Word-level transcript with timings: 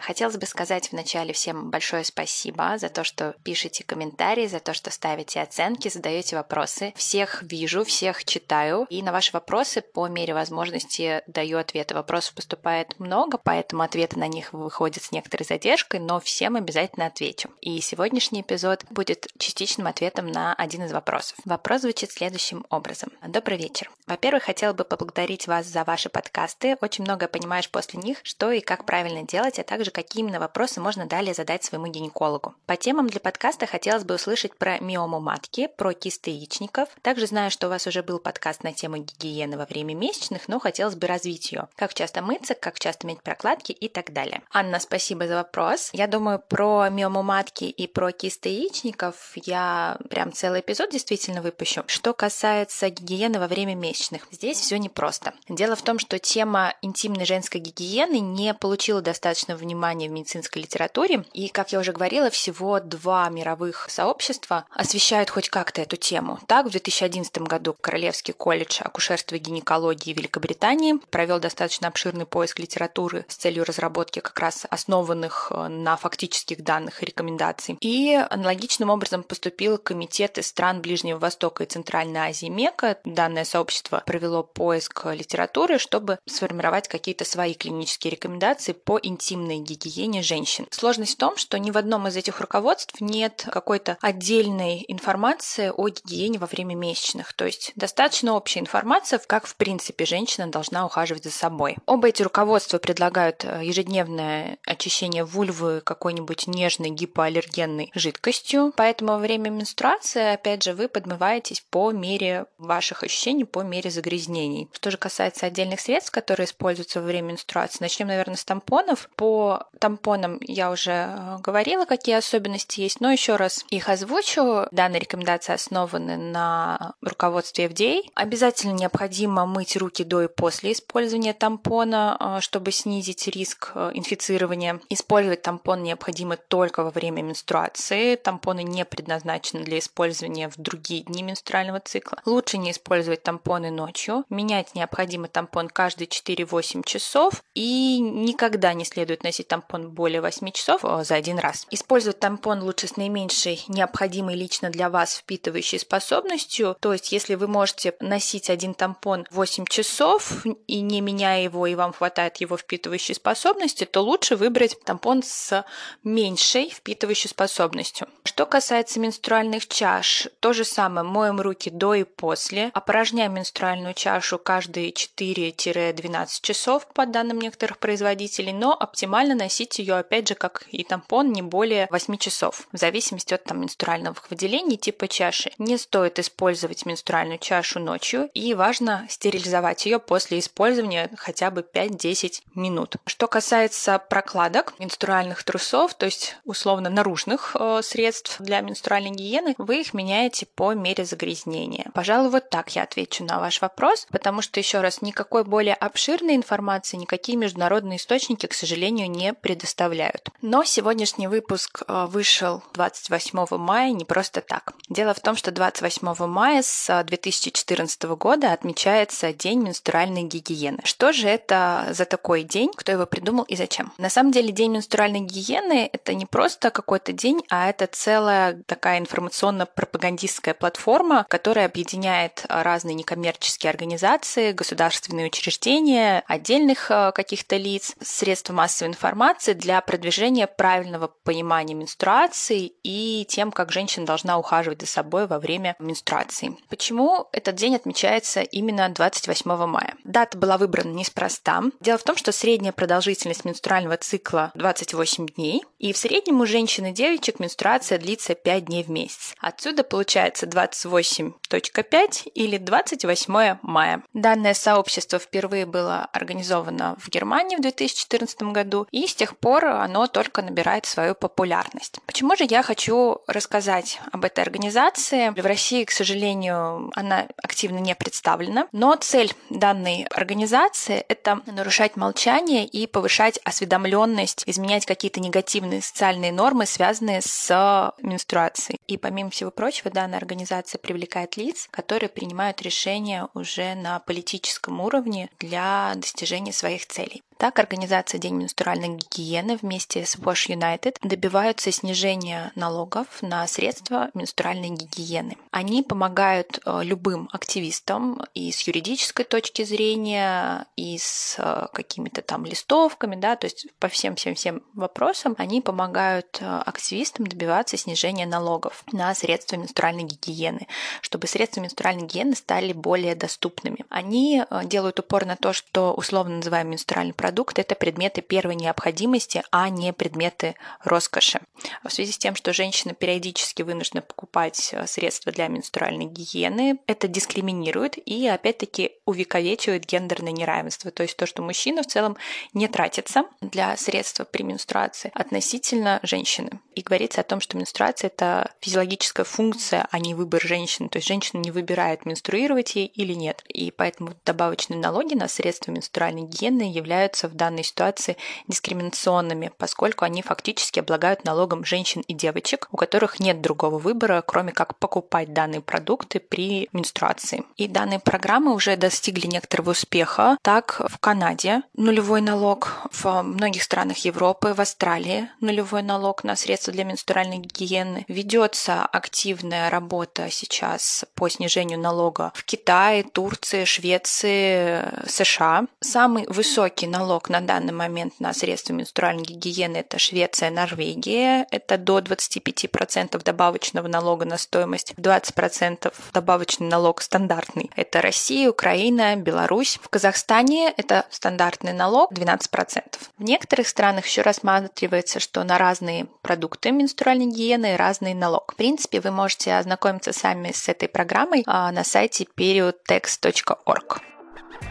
Хотелось 0.00 0.36
бы 0.36 0.46
сказать 0.46 0.90
вначале 0.92 1.32
всем 1.32 1.70
большое 1.70 2.04
спасибо 2.04 2.78
за 2.78 2.88
то, 2.88 3.04
что 3.04 3.34
пишете 3.44 3.84
комментарии, 3.84 4.46
за 4.46 4.60
то, 4.60 4.72
что 4.72 4.90
ставите 4.90 5.40
оценки, 5.40 5.88
задаете 5.88 6.36
вопросы. 6.36 6.92
Всех 6.96 7.42
вижу, 7.42 7.84
всех 7.84 8.24
читаю, 8.24 8.86
и 8.88 9.02
на 9.02 9.12
ваши 9.12 9.32
вопросы 9.32 9.82
по 9.82 10.08
мере 10.08 10.34
возможности 10.34 11.22
даю 11.26 11.58
ответы. 11.58 11.94
Вопросов 11.94 12.34
поступает 12.34 12.98
много, 12.98 13.38
поэтому 13.38 13.82
ответы 13.82 14.18
на 14.18 14.26
них 14.26 14.52
выходят 14.52 15.02
с 15.02 15.12
некоторой 15.12 15.46
задержкой, 15.46 16.00
но 16.00 16.20
всем 16.20 16.56
обязательно 16.56 17.06
отвечу. 17.06 17.50
И 17.60 17.80
сегодняшний 17.80 18.40
эпизод 18.40 18.84
будет 18.90 19.28
частичным 19.38 19.86
ответом 19.86 20.26
на 20.26 20.54
один 20.54 20.84
из 20.84 20.92
вопросов. 20.92 21.38
Вопрос 21.44 21.82
звучит 21.82 22.10
следующим 22.10 22.64
образом. 22.70 23.10
Добрый 23.26 23.58
вечер. 23.58 23.90
Во-первых, 24.06 24.44
хотела 24.44 24.72
бы 24.72 24.84
поблагодарить 24.84 25.46
вас 25.46 25.66
за 25.66 25.84
ваши 25.84 26.08
подкасты. 26.08 26.76
Очень 26.80 27.04
многое 27.04 27.28
понимаешь 27.28 27.70
после 27.70 28.00
них, 28.00 28.18
что 28.22 28.50
и 28.50 28.60
как 28.60 28.84
правильно 28.84 29.22
делать, 29.22 29.58
а 29.58 29.62
также 29.62 29.89
какие 29.90 30.22
именно 30.22 30.40
вопросы 30.40 30.80
можно 30.80 31.06
далее 31.06 31.34
задать 31.34 31.64
своему 31.64 31.86
гинекологу. 31.86 32.54
По 32.66 32.76
темам 32.76 33.08
для 33.08 33.20
подкаста 33.20 33.66
хотелось 33.66 34.04
бы 34.04 34.14
услышать 34.14 34.56
про 34.56 34.78
миому 34.78 35.20
матки, 35.20 35.68
про 35.76 35.92
кисты 35.92 36.30
яичников. 36.30 36.88
Также 37.02 37.26
знаю, 37.26 37.50
что 37.50 37.66
у 37.66 37.70
вас 37.70 37.86
уже 37.86 38.02
был 38.02 38.18
подкаст 38.18 38.62
на 38.62 38.72
тему 38.72 38.98
гигиены 38.98 39.56
во 39.56 39.66
время 39.66 39.94
месячных, 39.94 40.48
но 40.48 40.58
хотелось 40.58 40.94
бы 40.94 41.06
развить 41.06 41.52
ее. 41.52 41.68
Как 41.76 41.94
часто 41.94 42.22
мыться, 42.22 42.54
как 42.54 42.78
часто 42.78 43.06
иметь 43.06 43.22
прокладки 43.22 43.72
и 43.72 43.88
так 43.88 44.12
далее. 44.12 44.42
Анна, 44.52 44.80
спасибо 44.80 45.26
за 45.26 45.36
вопрос. 45.36 45.90
Я 45.92 46.06
думаю, 46.06 46.38
про 46.38 46.88
миому 46.88 47.22
матки 47.22 47.64
и 47.64 47.86
про 47.86 48.12
кисты 48.12 48.48
яичников 48.48 49.32
я 49.34 49.98
прям 50.08 50.32
целый 50.32 50.60
эпизод 50.60 50.90
действительно 50.90 51.42
выпущу. 51.42 51.84
Что 51.86 52.12
касается 52.12 52.90
гигиены 52.90 53.38
во 53.38 53.48
время 53.48 53.74
месячных, 53.74 54.26
здесь 54.30 54.58
все 54.58 54.78
непросто. 54.78 55.34
Дело 55.48 55.76
в 55.76 55.82
том, 55.82 55.98
что 55.98 56.18
тема 56.18 56.74
интимной 56.82 57.24
женской 57.24 57.60
гигиены 57.60 58.20
не 58.20 58.54
получила 58.54 59.00
достаточно 59.00 59.56
внимания 59.56 59.79
внимания 59.80 60.08
в 60.08 60.12
медицинской 60.12 60.62
литературе. 60.62 61.24
И, 61.32 61.48
как 61.48 61.72
я 61.72 61.80
уже 61.80 61.92
говорила, 61.92 62.28
всего 62.28 62.80
два 62.80 63.30
мировых 63.30 63.86
сообщества 63.88 64.66
освещают 64.70 65.30
хоть 65.30 65.48
как-то 65.48 65.80
эту 65.80 65.96
тему. 65.96 66.38
Так, 66.46 66.66
в 66.66 66.70
2011 66.70 67.38
году 67.38 67.74
Королевский 67.80 68.34
колледж 68.34 68.80
акушерства 68.82 69.36
и 69.36 69.38
гинекологии 69.38 70.12
Великобритании 70.12 70.96
провел 71.08 71.40
достаточно 71.40 71.88
обширный 71.88 72.26
поиск 72.26 72.58
литературы 72.58 73.24
с 73.28 73.36
целью 73.36 73.64
разработки 73.64 74.20
как 74.20 74.38
раз 74.38 74.66
основанных 74.68 75.50
э, 75.50 75.68
на 75.68 75.96
фактических 75.96 76.62
данных 76.62 77.02
и 77.02 77.06
рекомендаций. 77.06 77.78
И 77.80 78.14
аналогичным 78.14 78.90
образом 78.90 79.22
поступил 79.22 79.78
комитет 79.78 80.36
из 80.36 80.48
стран 80.48 80.82
Ближнего 80.82 81.18
Востока 81.18 81.64
и 81.64 81.66
Центральной 81.66 82.20
Азии 82.20 82.48
МЕКА. 82.48 82.98
Данное 83.04 83.44
сообщество 83.44 84.02
провело 84.04 84.42
поиск 84.42 85.06
литературы, 85.06 85.78
чтобы 85.78 86.18
сформировать 86.26 86.86
какие-то 86.88 87.24
свои 87.24 87.54
клинические 87.54 88.10
рекомендации 88.10 88.72
по 88.72 88.98
интимной 89.02 89.58
гигиене 89.74 90.22
женщин. 90.22 90.66
Сложность 90.70 91.14
в 91.14 91.18
том, 91.18 91.36
что 91.36 91.58
ни 91.58 91.70
в 91.70 91.76
одном 91.76 92.08
из 92.08 92.16
этих 92.16 92.40
руководств 92.40 93.00
нет 93.00 93.46
какой-то 93.50 93.98
отдельной 94.00 94.84
информации 94.88 95.72
о 95.74 95.88
гигиене 95.88 96.38
во 96.38 96.46
время 96.46 96.74
месячных. 96.74 97.32
То 97.32 97.46
есть 97.46 97.72
достаточно 97.76 98.34
общая 98.34 98.60
информация, 98.60 99.18
как 99.18 99.46
в 99.46 99.56
принципе 99.56 100.04
женщина 100.04 100.48
должна 100.48 100.84
ухаживать 100.84 101.24
за 101.24 101.30
собой. 101.30 101.76
Оба 101.86 102.08
эти 102.08 102.22
руководства 102.22 102.78
предлагают 102.78 103.44
э, 103.44 103.60
ежедневное 103.64 104.58
очищение 104.66 105.24
вульвы 105.24 105.80
какой-нибудь 105.84 106.46
нежной 106.46 106.90
гипоаллергенной 106.90 107.90
жидкостью. 107.94 108.72
Поэтому 108.76 109.12
во 109.12 109.18
время 109.18 109.50
менструации, 109.50 110.34
опять 110.34 110.62
же, 110.62 110.74
вы 110.74 110.88
подмываетесь 110.88 111.62
по 111.70 111.92
мере 111.92 112.46
ваших 112.58 113.02
ощущений, 113.02 113.44
по 113.44 113.60
мере 113.60 113.90
загрязнений. 113.90 114.68
Что 114.72 114.90
же 114.90 114.96
касается 114.96 115.46
отдельных 115.46 115.80
средств, 115.80 116.10
которые 116.10 116.46
используются 116.46 117.00
во 117.00 117.06
время 117.06 117.28
менструации, 117.28 117.78
начнем, 117.80 118.08
наверное, 118.08 118.36
с 118.36 118.44
тампонов. 118.44 119.08
По 119.16 119.59
тампонам 119.80 120.38
я 120.42 120.70
уже 120.70 120.92
э, 120.92 121.38
говорила, 121.40 121.84
какие 121.84 122.16
особенности 122.16 122.80
есть, 122.80 123.00
но 123.00 123.10
еще 123.10 123.36
раз 123.36 123.64
их 123.70 123.88
озвучу. 123.88 124.66
Данные 124.70 125.00
рекомендации 125.00 125.54
основаны 125.54 126.16
на 126.16 126.94
руководстве 127.00 127.66
FDA. 127.66 128.02
Обязательно 128.14 128.72
необходимо 128.72 129.46
мыть 129.46 129.76
руки 129.76 130.04
до 130.04 130.22
и 130.22 130.28
после 130.28 130.72
использования 130.72 131.32
тампона, 131.32 132.16
э, 132.38 132.40
чтобы 132.40 132.72
снизить 132.72 133.26
риск 133.28 133.72
э, 133.74 133.90
инфицирования. 133.94 134.80
Использовать 134.88 135.42
тампон 135.42 135.82
необходимо 135.82 136.36
только 136.36 136.84
во 136.84 136.90
время 136.90 137.22
менструации. 137.22 138.16
Тампоны 138.16 138.62
не 138.62 138.84
предназначены 138.84 139.64
для 139.64 139.78
использования 139.78 140.48
в 140.48 140.56
другие 140.56 141.02
дни 141.02 141.22
менструального 141.22 141.80
цикла. 141.80 142.18
Лучше 142.26 142.58
не 142.58 142.70
использовать 142.70 143.22
тампоны 143.22 143.70
ночью. 143.70 144.24
Менять 144.28 144.74
необходимо 144.74 145.28
тампон 145.28 145.68
каждые 145.68 146.08
4-8 146.08 146.82
часов 146.84 147.42
и 147.54 147.98
никогда 148.00 148.74
не 148.74 148.84
следует 148.84 149.24
носить 149.24 149.48
тампон 149.50 149.90
более 149.90 150.20
8 150.20 150.52
часов 150.52 150.84
э, 150.84 151.04
за 151.04 151.16
один 151.16 151.38
раз. 151.38 151.66
Использовать 151.70 152.20
тампон 152.20 152.62
лучше 152.62 152.86
с 152.86 152.96
наименьшей 152.96 153.62
необходимой 153.68 154.36
лично 154.36 154.70
для 154.70 154.88
вас 154.88 155.16
впитывающей 155.16 155.78
способностью. 155.78 156.76
То 156.80 156.92
есть, 156.92 157.10
если 157.10 157.34
вы 157.34 157.48
можете 157.48 157.94
носить 158.00 158.48
один 158.48 158.74
тампон 158.74 159.26
8 159.30 159.66
часов 159.66 160.46
и 160.66 160.80
не 160.80 161.00
меняя 161.00 161.42
его, 161.42 161.66
и 161.66 161.74
вам 161.74 161.92
хватает 161.92 162.36
его 162.36 162.56
впитывающей 162.56 163.14
способности, 163.14 163.84
то 163.84 164.00
лучше 164.00 164.36
выбрать 164.36 164.78
тампон 164.84 165.22
с 165.24 165.64
меньшей 166.04 166.70
впитывающей 166.70 167.28
способностью. 167.28 168.06
Что 168.22 168.46
касается 168.46 169.00
менструальных 169.00 169.66
чаш, 169.66 170.28
то 170.38 170.52
же 170.52 170.64
самое. 170.64 171.04
Моем 171.04 171.40
руки 171.40 171.70
до 171.70 171.94
и 171.94 172.04
после. 172.04 172.70
Опорожняем 172.72 173.34
менструальную 173.34 173.94
чашу 173.94 174.38
каждые 174.38 174.92
4-12 174.92 176.28
часов, 176.40 176.86
по 176.94 177.04
данным 177.06 177.40
некоторых 177.40 177.78
производителей, 177.78 178.52
но 178.52 178.72
оптимально 178.78 179.39
носить 179.40 179.78
ее, 179.78 179.96
опять 179.96 180.28
же, 180.28 180.34
как 180.34 180.64
и 180.70 180.84
тампон, 180.84 181.32
не 181.32 181.42
более 181.42 181.88
8 181.90 182.16
часов, 182.18 182.68
в 182.72 182.76
зависимости 182.76 183.34
от 183.34 183.44
там, 183.44 183.60
менструальных 183.60 184.30
выделений 184.30 184.76
типа 184.76 185.08
чаши. 185.08 185.50
Не 185.58 185.76
стоит 185.78 186.18
использовать 186.18 186.86
менструальную 186.86 187.38
чашу 187.38 187.80
ночью, 187.80 188.30
и 188.34 188.54
важно 188.54 189.06
стерилизовать 189.08 189.86
ее 189.86 189.98
после 189.98 190.38
использования 190.38 191.10
хотя 191.16 191.50
бы 191.50 191.62
5-10 191.62 192.42
минут. 192.54 192.96
Что 193.06 193.26
касается 193.26 193.98
прокладок, 193.98 194.74
менструальных 194.78 195.42
трусов, 195.42 195.94
то 195.94 196.06
есть 196.06 196.36
условно 196.44 196.90
наружных 196.90 197.56
э, 197.58 197.80
средств 197.82 198.36
для 198.40 198.60
менструальной 198.60 199.10
гигиены, 199.10 199.54
вы 199.58 199.80
их 199.80 199.94
меняете 199.94 200.46
по 200.46 200.74
мере 200.74 201.04
загрязнения. 201.04 201.90
Пожалуй, 201.94 202.30
вот 202.30 202.50
так 202.50 202.74
я 202.76 202.82
отвечу 202.82 203.24
на 203.24 203.38
ваш 203.38 203.60
вопрос, 203.60 204.06
потому 204.10 204.42
что, 204.42 204.60
еще 204.60 204.80
раз, 204.80 205.02
никакой 205.02 205.44
более 205.44 205.74
обширной 205.74 206.36
информации, 206.36 206.96
никакие 206.96 207.38
международные 207.38 207.96
источники, 207.96 208.46
к 208.46 208.54
сожалению, 208.54 209.10
не 209.10 209.29
предоставляют. 209.34 210.28
Но 210.42 210.64
сегодняшний 210.64 211.28
выпуск 211.28 211.82
э, 211.86 212.06
вышел 212.06 212.62
28 212.74 213.46
мая 213.58 213.92
не 213.92 214.04
просто 214.04 214.40
так. 214.40 214.74
Дело 214.88 215.14
в 215.14 215.20
том, 215.20 215.36
что 215.36 215.50
28 215.50 216.26
мая 216.26 216.62
с 216.62 217.02
2014 217.04 218.02
года 218.04 218.52
отмечается 218.52 219.32
День 219.32 219.62
менструальной 219.62 220.22
гигиены. 220.22 220.80
Что 220.84 221.12
же 221.12 221.28
это 221.28 221.88
за 221.90 222.04
такой 222.04 222.42
день, 222.42 222.70
кто 222.74 222.92
его 222.92 223.06
придумал 223.06 223.44
и 223.44 223.56
зачем? 223.56 223.92
На 223.98 224.10
самом 224.10 224.32
деле 224.32 224.52
День 224.52 224.72
менструальной 224.72 225.20
гигиены— 225.20 225.88
это 225.92 226.14
не 226.14 226.26
просто 226.26 226.70
какой-то 226.70 227.12
день, 227.12 227.42
а 227.50 227.68
это 227.68 227.86
целая 227.86 228.62
такая 228.66 228.98
информационно-пропагандистская 228.98 230.54
платформа, 230.54 231.26
которая 231.28 231.66
объединяет 231.66 232.44
разные 232.48 232.94
некоммерческие 232.94 233.70
организации, 233.70 234.52
государственные 234.52 235.26
учреждения, 235.26 236.22
отдельных 236.26 236.90
э, 236.90 237.12
каких-то 237.12 237.56
лиц, 237.56 237.94
средства 238.00 238.52
массовой 238.52 238.88
информации, 238.88 239.19
информации 239.20 239.52
для 239.52 239.82
продвижения 239.82 240.46
правильного 240.46 241.08
понимания 241.24 241.74
менструации 241.74 242.72
и 242.82 243.26
тем, 243.28 243.52
как 243.52 243.70
женщина 243.70 244.06
должна 244.06 244.38
ухаживать 244.38 244.80
за 244.80 244.86
собой 244.86 245.26
во 245.26 245.38
время 245.38 245.76
менструации. 245.78 246.56
Почему 246.70 247.28
этот 247.32 247.54
день 247.54 247.76
отмечается 247.76 248.40
именно 248.40 248.88
28 248.88 249.66
мая? 249.66 249.94
Дата 250.04 250.38
была 250.38 250.56
выбрана 250.56 250.92
неспроста. 250.92 251.62
Дело 251.80 251.98
в 251.98 252.02
том, 252.02 252.16
что 252.16 252.32
средняя 252.32 252.72
продолжительность 252.72 253.44
менструального 253.44 253.98
цикла 253.98 254.52
28 254.54 255.26
дней, 255.26 255.62
и 255.78 255.92
в 255.92 255.98
среднем 255.98 256.40
у 256.40 256.46
женщин 256.46 256.86
и 256.86 256.92
девочек 256.92 257.40
менструация 257.40 257.98
длится 257.98 258.34
5 258.34 258.64
дней 258.64 258.84
в 258.84 258.88
месяц. 258.88 259.34
Отсюда 259.38 259.84
получается 259.84 260.46
28.5 260.46 262.30
или 262.34 262.56
28 262.56 263.58
мая. 263.60 264.02
Данное 264.14 264.54
сообщество 264.54 265.18
впервые 265.18 265.66
было 265.66 266.08
организовано 266.12 266.96
в 266.98 267.10
Германии 267.10 267.56
в 267.56 267.60
2014 267.60 268.42
году 268.44 268.86
и 268.90 269.09
с 269.10 269.14
тех 269.14 269.36
пор 269.36 269.66
оно 269.66 270.06
только 270.06 270.42
набирает 270.42 270.86
свою 270.86 271.14
популярность. 271.14 271.98
Почему 272.06 272.36
же 272.36 272.44
я 272.48 272.62
хочу 272.62 273.18
рассказать 273.26 274.00
об 274.12 274.24
этой 274.24 274.40
организации? 274.40 275.30
В 275.30 275.44
России, 275.44 275.84
к 275.84 275.90
сожалению, 275.90 276.90
она 276.94 277.26
активно 277.42 277.78
не 277.78 277.94
представлена, 277.94 278.68
но 278.72 278.94
цель 278.94 279.32
данной 279.50 280.04
организации— 280.04 281.04
это 281.08 281.40
нарушать 281.46 281.96
молчание 281.96 282.64
и 282.66 282.86
повышать 282.86 283.38
осведомленность, 283.44 284.44
изменять 284.46 284.86
какие-то 284.86 285.20
негативные 285.20 285.82
социальные 285.82 286.32
нормы, 286.32 286.66
связанные 286.66 287.20
с 287.22 287.94
менструацией. 288.00 288.78
И 288.86 288.96
помимо 288.96 289.30
всего 289.30 289.50
прочего, 289.50 289.90
данная 289.90 290.18
организация 290.18 290.78
привлекает 290.78 291.36
лиц, 291.36 291.68
которые 291.70 292.08
принимают 292.08 292.62
решения 292.62 293.28
уже 293.34 293.74
на 293.74 293.98
политическом 294.00 294.80
уровне 294.80 295.30
для 295.38 295.92
достижения 295.96 296.52
своих 296.52 296.86
целей. 296.86 297.22
Так, 297.40 297.58
организация 297.58 298.18
День 298.18 298.34
менструальной 298.34 298.98
гигиены 298.98 299.56
вместе 299.56 300.04
с 300.04 300.16
Wash 300.16 300.50
United 300.50 300.96
добиваются 301.02 301.72
снижения 301.72 302.52
налогов 302.54 303.06
на 303.22 303.46
средства 303.46 304.10
менструальной 304.12 304.68
гигиены. 304.68 305.38
Они 305.50 305.82
помогают 305.82 306.60
э, 306.66 306.80
любым 306.82 307.30
активистам 307.32 308.22
и 308.34 308.52
с 308.52 308.60
юридической 308.68 309.24
точки 309.24 309.64
зрения, 309.64 310.66
и 310.76 310.98
с 310.98 311.36
э, 311.38 311.68
какими-то 311.72 312.20
там 312.20 312.44
листовками, 312.44 313.16
да, 313.16 313.36
то 313.36 313.46
есть 313.46 313.68
по 313.78 313.88
всем-всем-всем 313.88 314.62
вопросам 314.74 315.34
они 315.38 315.62
помогают 315.62 316.40
э, 316.42 316.44
активистам 316.66 317.26
добиваться 317.26 317.78
снижения 317.78 318.26
налогов 318.26 318.84
на 318.92 319.14
средства 319.14 319.56
менструальной 319.56 320.04
гигиены, 320.04 320.66
чтобы 321.00 321.26
средства 321.26 321.62
менструальной 321.62 322.02
гигиены 322.02 322.34
стали 322.34 322.74
более 322.74 323.14
доступными. 323.14 323.86
Они 323.88 324.44
делают 324.64 325.00
упор 325.00 325.24
на 325.24 325.36
то, 325.36 325.54
что 325.54 325.94
условно 325.94 326.36
называем 326.36 326.68
менструальный 326.68 327.14
продукт 327.14 327.29
продукт– 327.30 327.58
это 327.60 327.76
предметы 327.76 328.22
первой 328.22 328.56
необходимости, 328.56 329.44
а 329.52 329.68
не 329.68 329.92
предметы 329.92 330.56
роскоши. 330.82 331.40
В 331.84 331.92
связи 331.92 332.10
с 332.10 332.18
тем, 332.18 332.34
что 332.34 332.52
женщина 332.52 332.92
периодически 332.92 333.62
вынуждена 333.62 334.02
покупать 334.02 334.70
э, 334.72 334.84
средства 334.88 335.30
для 335.30 335.46
менструальной 335.46 336.06
гигиены, 336.06 336.78
это 336.88 337.06
дискриминирует 337.06 337.98
и, 338.04 338.26
опять-таки, 338.26 338.94
увековечивает 339.04 339.84
гендерное 339.84 340.32
неравенство. 340.32 340.90
То 340.90 341.04
есть 341.04 341.16
то, 341.16 341.26
что 341.26 341.42
мужчина 341.42 341.84
в 341.84 341.86
целом 341.86 342.16
не 342.52 342.66
тратится 342.66 343.22
для 343.40 343.76
средства 343.76 344.24
при 344.24 344.42
менструации 344.42 345.12
относительно 345.14 346.00
женщины. 346.02 346.60
И 346.74 346.82
говорится 346.82 347.20
о 347.20 347.24
том, 347.24 347.40
что 347.40 347.56
менструация– 347.56 348.08
это 348.14 348.52
физиологическая 348.60 349.24
функция, 349.24 349.86
а 349.92 349.98
не 350.00 350.16
выбор 350.16 350.42
женщины. 350.42 350.88
То 350.88 350.98
есть 350.98 351.06
женщина 351.06 351.40
не 351.40 351.52
выбирает, 351.52 352.06
менструировать 352.06 352.74
ей 352.74 352.86
или 352.86 353.12
нет. 353.12 353.44
И 353.46 353.70
поэтому 353.70 354.14
добавочные 354.24 354.80
налоги 354.80 355.14
на 355.14 355.28
средства 355.28 355.70
менструальной 355.70 356.22
гигиены 356.22 356.72
являются 356.72 357.19
являются 357.20 357.28
в 357.28 357.34
данной 357.34 357.64
ситуации 357.64 358.16
дискриминационными, 358.48 359.50
поскольку 359.58 360.04
они 360.04 360.22
фактически 360.22 360.80
облагают 360.80 361.24
налогом 361.24 361.64
женщин 361.64 362.02
и 362.08 362.14
девочек, 362.14 362.68
у 362.72 362.76
которых 362.76 363.20
нет 363.20 363.40
другого 363.40 363.78
выбора, 363.78 364.22
кроме 364.26 364.52
как 364.52 364.78
покупать 364.78 365.32
данные 365.32 365.60
продукты 365.60 366.20
при 366.20 366.68
менструации. 366.72 367.44
И 367.56 367.68
данные 367.68 367.98
программы 367.98 368.54
уже 368.54 368.76
достигли 368.76 369.26
некоторого 369.26 369.70
успеха. 369.70 370.36
Так, 370.42 370.80
в 370.88 370.98
Канаде 370.98 371.62
нулевой 371.74 372.20
налог, 372.20 372.88
в 372.92 373.22
многих 373.22 373.62
странах 373.62 373.98
Европы, 373.98 374.54
в 374.54 374.60
Австралии 374.60 375.28
нулевой 375.40 375.82
налог 375.82 376.24
на 376.24 376.36
средства 376.36 376.72
для 376.72 376.84
менструальной 376.84 377.38
гигиены. 377.38 378.04
Ведется 378.08 378.86
активная 378.86 379.70
работа 379.70 380.30
сейчас 380.30 381.04
по 381.14 381.28
снижению 381.28 381.78
налога 381.78 382.32
в 382.34 382.44
Китае, 382.44 383.02
Турции, 383.02 383.64
Швеции, 383.64 384.84
США. 385.06 385.64
Самый 385.80 386.26
высокий 386.28 386.86
налог 386.86 387.09
налог 387.10 387.28
на 387.28 387.40
данный 387.40 387.72
момент 387.72 388.20
на 388.20 388.32
средства 388.32 388.72
менструальной 388.72 389.24
гигиены 389.24 389.78
это 389.78 389.98
Швеция, 389.98 390.50
Норвегия. 390.50 391.44
Это 391.50 391.76
до 391.76 391.98
25% 391.98 393.20
добавочного 393.24 393.88
налога 393.88 394.24
на 394.26 394.38
стоимость, 394.38 394.94
20% 394.96 395.92
добавочный 396.14 396.68
налог 396.68 397.02
стандартный. 397.02 397.68
Это 397.74 398.00
Россия, 398.00 398.48
Украина, 398.48 399.16
Беларусь. 399.16 399.80
В 399.82 399.88
Казахстане 399.88 400.72
это 400.76 401.04
стандартный 401.10 401.72
налог 401.72 402.12
12%. 402.12 402.82
В 403.18 403.22
некоторых 403.24 403.66
странах 403.66 404.06
еще 404.06 404.22
рассматривается, 404.22 405.18
что 405.18 405.42
на 405.42 405.58
разные 405.58 406.06
продукты 406.22 406.70
менструальной 406.70 407.26
гигиены 407.26 407.76
разный 407.76 408.14
налог. 408.14 408.52
В 408.52 408.56
принципе, 408.56 409.00
вы 409.00 409.10
можете 409.10 409.54
ознакомиться 409.54 410.12
сами 410.12 410.52
с 410.52 410.68
этой 410.68 410.88
программой 410.88 411.42
а, 411.46 411.72
на 411.72 411.82
сайте 411.82 412.24
periodtext.org. 412.36 414.00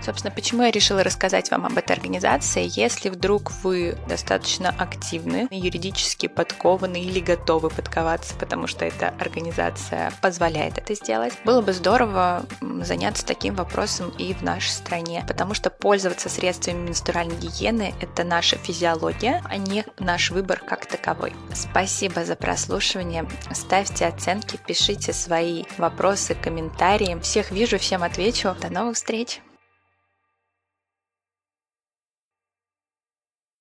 Собственно, 0.01 0.33
почему 0.33 0.63
я 0.63 0.71
решила 0.71 1.03
рассказать 1.03 1.51
вам 1.51 1.65
об 1.65 1.77
этой 1.77 1.93
организации? 1.93 2.69
Если 2.79 3.09
вдруг 3.09 3.51
вы 3.63 3.97
достаточно 4.07 4.69
активны, 4.69 5.47
юридически 5.51 6.27
подкованы 6.27 7.01
или 7.01 7.19
готовы 7.19 7.69
подковаться, 7.69 8.33
потому 8.35 8.67
что 8.67 8.85
эта 8.85 9.09
организация 9.19 10.11
позволяет 10.21 10.77
это 10.77 10.95
сделать, 10.95 11.33
было 11.43 11.61
бы 11.61 11.73
здорово 11.73 12.45
заняться 12.81 13.25
таким 13.25 13.55
вопросом 13.55 14.09
и 14.17 14.33
в 14.33 14.41
нашей 14.41 14.69
стране, 14.69 15.23
потому 15.27 15.53
что 15.53 15.69
пользоваться 15.69 16.29
средствами 16.29 16.87
менструальной 16.87 17.35
гигиены– 17.35 17.93
это 18.01 18.23
наша 18.23 18.57
физиология, 18.57 19.43
а 19.49 19.57
не 19.57 19.85
наш 19.99 20.31
выбор 20.31 20.59
как 20.59 20.85
таковой. 20.85 21.33
Спасибо 21.53 22.23
за 22.25 22.35
прослушивание. 22.35 23.27
Ставьте 23.51 24.05
оценки, 24.05 24.57
пишите 24.65 25.13
свои 25.13 25.65
вопросы, 25.77 26.35
комментарии. 26.35 27.19
Всех 27.21 27.51
вижу, 27.51 27.77
всем 27.77 28.03
отвечу. 28.03 28.55
До 28.61 28.69
новых 28.69 28.95
встреч! 28.95 29.41